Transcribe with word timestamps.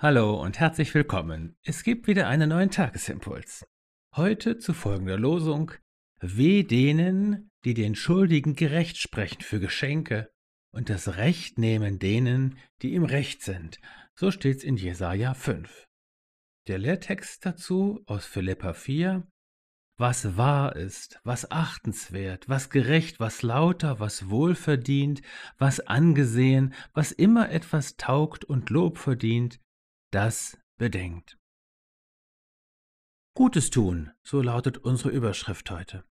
Hallo 0.00 0.42
und 0.42 0.58
herzlich 0.58 0.92
willkommen. 0.92 1.56
Es 1.62 1.84
gibt 1.84 2.08
wieder 2.08 2.26
einen 2.26 2.48
neuen 2.48 2.70
Tagesimpuls. 2.70 3.64
Heute 4.16 4.58
zu 4.58 4.74
folgender 4.74 5.16
Losung. 5.16 5.70
Weh 6.20 6.64
denen, 6.64 7.52
die 7.64 7.74
den 7.74 7.94
Schuldigen 7.94 8.56
gerecht 8.56 8.98
sprechen 8.98 9.40
für 9.40 9.60
Geschenke 9.60 10.30
und 10.72 10.90
das 10.90 11.16
Recht 11.16 11.58
nehmen 11.58 12.00
denen, 12.00 12.58
die 12.82 12.94
im 12.94 13.04
Recht 13.04 13.42
sind. 13.42 13.80
So 14.16 14.32
steht's 14.32 14.64
in 14.64 14.76
Jesaja 14.76 15.32
5. 15.32 15.86
Der 16.66 16.78
Lehrtext 16.78 17.46
dazu 17.46 18.02
aus 18.06 18.26
Philippa 18.26 18.74
4. 18.74 19.26
Was 19.96 20.36
wahr 20.36 20.74
ist, 20.74 21.20
was 21.22 21.52
achtenswert, 21.52 22.48
was 22.48 22.68
gerecht, 22.68 23.20
was 23.20 23.42
lauter, 23.42 24.00
was 24.00 24.28
wohlverdient, 24.28 25.22
was 25.56 25.78
angesehen, 25.78 26.74
was 26.94 27.12
immer 27.12 27.50
etwas 27.50 27.96
taugt 27.96 28.44
und 28.44 28.70
Lob 28.70 28.98
verdient, 28.98 29.60
das 30.14 30.56
bedenkt. 30.76 31.38
Gutes 33.34 33.70
tun, 33.70 34.12
so 34.22 34.40
lautet 34.40 34.78
unsere 34.78 35.10
Überschrift 35.10 35.70
heute. 35.72 36.04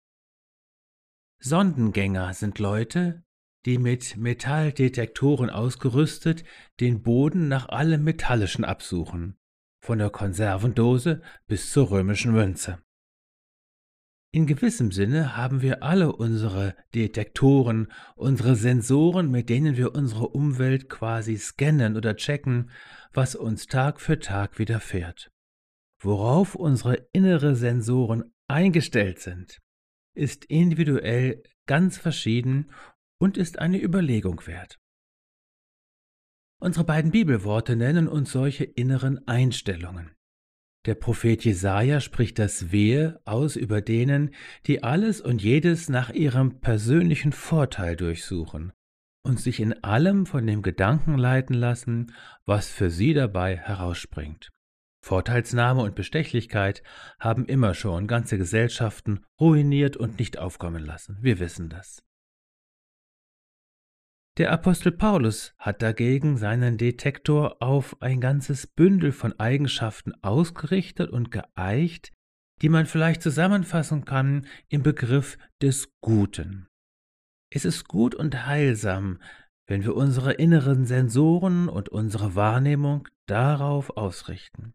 Sondengänger 1.39 2.33
sind 2.33 2.59
Leute, 2.59 3.25
die 3.67 3.77
mit 3.77 4.17
Metalldetektoren 4.17 5.51
ausgerüstet 5.51 6.45
den 6.81 7.03
Boden 7.03 7.49
nach 7.49 7.69
allem 7.69 8.03
Metallischen 8.03 8.65
absuchen, 8.65 9.39
von 9.83 9.99
der 9.99 10.09
Konservendose 10.09 11.21
bis 11.47 11.71
zur 11.71 11.91
römischen 11.91 12.33
Münze. 12.33 12.83
In 14.33 14.47
gewissem 14.47 14.93
Sinne 14.93 15.37
haben 15.37 15.61
wir 15.61 15.83
alle 15.83 16.13
unsere 16.13 16.77
Detektoren, 16.95 17.91
unsere 18.15 18.55
Sensoren, 18.55 19.29
mit 19.29 19.49
denen 19.49 19.77
wir 19.77 19.93
unsere 19.93 20.29
Umwelt 20.29 20.89
quasi 20.89 21.37
scannen 21.37 21.97
oder 21.97 22.15
checken, 22.15 22.71
was 23.13 23.35
uns 23.35 23.67
Tag 23.67 24.01
für 24.01 24.21
Tag 24.21 24.61
widerfährt. 24.61 25.33
Worauf 26.01 26.55
unsere 26.55 27.09
innere 27.13 27.57
Sensoren 27.57 28.33
eingestellt 28.47 29.19
sind, 29.19 29.59
ist 30.15 30.45
individuell 30.45 31.43
ganz 31.67 31.99
verschieden 31.99 32.71
und 33.19 33.37
ist 33.37 33.59
eine 33.59 33.83
Überlegung 33.83 34.47
wert. 34.47 34.79
Unsere 36.61 36.85
beiden 36.85 37.11
Bibelworte 37.11 37.75
nennen 37.75 38.07
uns 38.07 38.31
solche 38.31 38.65
inneren 38.65 39.27
Einstellungen. 39.27 40.13
Der 40.87 40.95
Prophet 40.95 41.45
Jesaja 41.45 42.01
spricht 42.01 42.39
das 42.39 42.73
Wehe 42.73 43.21
aus 43.27 43.57
über 43.57 43.83
denen, 43.83 44.35
die 44.67 44.83
alles 44.83 45.21
und 45.21 45.43
jedes 45.43 45.91
nach 45.91 46.11
ihrem 46.11 46.61
persönlichen 46.61 47.33
Vorteil 47.33 47.97
durchsuchen 47.97 48.73
und 49.23 49.39
sich 49.39 49.61
in 49.61 49.85
allem 49.85 50.25
von 50.25 50.47
dem 50.47 50.63
Gedanken 50.63 51.19
leiten 51.19 51.55
lassen, 51.55 52.15
was 52.47 52.71
für 52.71 52.91
sie 52.91 53.13
dabei 53.13 53.59
herausspringt. 53.59 54.49
Vorteilsnahme 55.03 55.83
und 55.83 55.95
Bestechlichkeit 55.95 56.83
haben 57.19 57.47
immer 57.47 57.75
schon 57.75 58.07
ganze 58.07 58.39
Gesellschaften 58.39 59.25
ruiniert 59.39 59.97
und 59.97 60.19
nicht 60.19 60.39
aufkommen 60.39 60.85
lassen. 60.85 61.19
Wir 61.21 61.39
wissen 61.39 61.69
das. 61.69 62.03
Der 64.41 64.53
Apostel 64.53 64.91
Paulus 64.91 65.53
hat 65.59 65.83
dagegen 65.83 66.39
seinen 66.39 66.79
Detektor 66.79 67.61
auf 67.61 68.01
ein 68.01 68.23
ganzes 68.23 68.67
Bündel 68.67 69.13
von 69.13 69.39
Eigenschaften 69.39 70.15
ausgerichtet 70.23 71.11
und 71.11 71.31
geeicht, 71.31 72.15
die 72.63 72.71
man 72.71 72.87
vielleicht 72.87 73.21
zusammenfassen 73.21 74.07
kann 74.07 74.47
im 74.71 74.83
Begriff 74.83 75.37
des 75.61 75.93
Guten. 76.01 76.69
Es 77.53 77.67
ist 77.67 77.87
gut 77.87 78.15
und 78.15 78.47
heilsam, 78.47 79.21
wenn 79.67 79.85
wir 79.85 79.95
unsere 79.95 80.33
inneren 80.33 80.87
Sensoren 80.87 81.69
und 81.69 81.91
unsere 81.91 82.35
Wahrnehmung 82.35 83.09
darauf 83.27 83.95
ausrichten. 83.99 84.73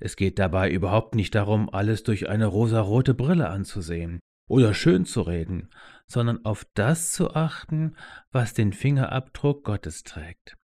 Es 0.00 0.16
geht 0.16 0.40
dabei 0.40 0.72
überhaupt 0.72 1.14
nicht 1.14 1.36
darum, 1.36 1.70
alles 1.72 2.02
durch 2.02 2.28
eine 2.28 2.46
rosarote 2.46 3.14
Brille 3.14 3.48
anzusehen 3.48 4.18
oder 4.52 4.74
schön 4.74 5.06
zu 5.06 5.22
reden, 5.22 5.70
sondern 6.06 6.44
auf 6.44 6.66
das 6.74 7.10
zu 7.12 7.34
achten, 7.34 7.96
was 8.32 8.52
den 8.52 8.74
Fingerabdruck 8.74 9.64
Gottes 9.64 10.02
trägt. 10.02 10.58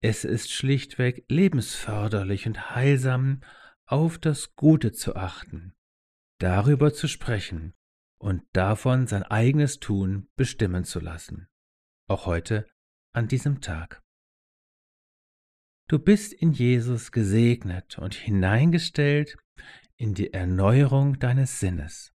Es 0.00 0.24
ist 0.24 0.52
schlichtweg 0.52 1.24
lebensförderlich 1.28 2.46
und 2.46 2.70
heilsam, 2.70 3.40
auf 3.86 4.18
das 4.18 4.54
Gute 4.54 4.92
zu 4.92 5.16
achten, 5.16 5.74
darüber 6.38 6.94
zu 6.94 7.08
sprechen 7.08 7.74
und 8.20 8.44
davon 8.52 9.08
sein 9.08 9.24
eigenes 9.24 9.80
Tun 9.80 10.28
bestimmen 10.36 10.84
zu 10.84 11.00
lassen. 11.00 11.48
Auch 12.08 12.26
heute 12.26 12.68
an 13.12 13.26
diesem 13.26 13.60
Tag. 13.60 14.00
Du 15.88 15.98
bist 15.98 16.32
in 16.32 16.52
Jesus 16.52 17.10
gesegnet 17.10 17.98
und 17.98 18.14
hineingestellt 18.14 19.36
in 19.96 20.14
die 20.14 20.32
Erneuerung 20.32 21.18
deines 21.18 21.58
Sinnes. 21.58 22.12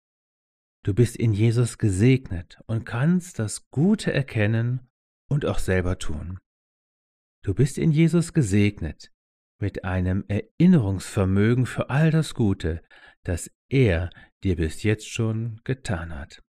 Du 0.87 0.93
bist 0.93 1.17
in 1.17 1.33
Jesus 1.33 1.77
gesegnet 1.77 2.61
und 2.65 2.85
kannst 2.85 3.39
das 3.39 3.69
Gute 3.71 4.13
erkennen 4.13 4.87
und 5.29 5.45
auch 5.45 5.59
selber 5.59 5.99
tun. 5.99 6.39
Du 7.43 7.53
bist 7.53 7.77
in 7.77 7.91
Jesus 7.91 8.31
gesegnet 8.31 9.11
mit 9.59 9.83
einem 9.83 10.23
Erinnerungsvermögen 10.29 11.65
für 11.65 11.89
all 11.89 12.09
das 12.09 12.33
Gute, 12.35 12.81
das 13.23 13.51
er 13.67 14.11
dir 14.45 14.55
bis 14.55 14.83
jetzt 14.83 15.09
schon 15.09 15.59
getan 15.65 16.17
hat. 16.17 16.41